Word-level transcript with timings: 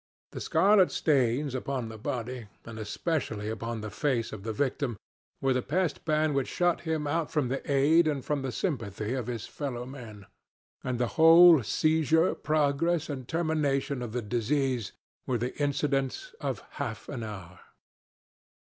The 0.31 0.41
scarlet 0.41 0.91
stains 0.91 1.53
upon 1.53 1.89
the 1.89 1.97
body 1.99 2.47
and 2.65 2.79
especially 2.79 3.49
upon 3.49 3.81
the 3.81 3.91
face 3.91 4.33
of 4.33 4.41
the 4.41 4.51
victim, 4.51 4.97
were 5.41 5.53
the 5.53 5.61
pest 5.61 6.05
ban 6.05 6.33
which 6.33 6.47
shut 6.47 6.81
him 6.81 7.05
out 7.05 7.29
from 7.29 7.49
the 7.49 7.61
aid 7.71 8.07
and 8.07 8.25
from 8.25 8.41
the 8.41 8.51
sympathy 8.51 9.13
of 9.13 9.27
his 9.27 9.45
fellow 9.45 9.85
men. 9.85 10.25
And 10.83 10.97
the 10.97 11.05
whole 11.21 11.61
seizure, 11.61 12.33
progress 12.33 13.09
and 13.09 13.27
termination 13.27 14.01
of 14.01 14.11
the 14.11 14.23
disease, 14.23 14.91
were 15.27 15.37
the 15.37 15.55
incidents 15.61 16.33
of 16.41 16.63
half 16.71 17.07
an 17.07 17.21
hour. 17.21 17.59